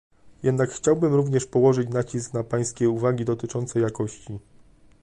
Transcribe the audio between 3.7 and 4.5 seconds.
jakości